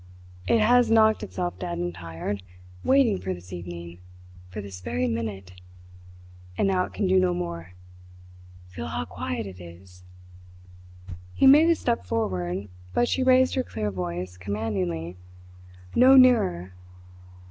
[0.47, 2.41] It has knocked itself dead and tired,
[2.83, 3.99] waiting for this evening,
[4.49, 5.61] for this very minute.
[6.57, 7.73] And now it can do no more.
[8.67, 10.03] Feel how quiet it is!"
[11.35, 15.17] He made a step forward, but she raised her clear voice commandingly:
[15.93, 16.73] "No nearer!"